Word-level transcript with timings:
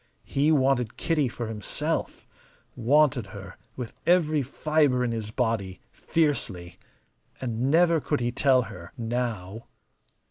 He 0.25 0.51
wanted 0.51 0.97
Kitty 0.97 1.27
for 1.27 1.45
himself, 1.45 2.27
wanted 2.75 3.27
her 3.37 3.55
with 3.75 3.93
every 4.07 4.41
fibre 4.41 5.03
in 5.03 5.11
his 5.11 5.29
body, 5.29 5.79
fiercely. 5.91 6.79
And 7.39 7.69
never 7.69 8.01
could 8.01 8.19
he 8.19 8.31
tell 8.31 8.63
her 8.63 8.93
now. 8.97 9.67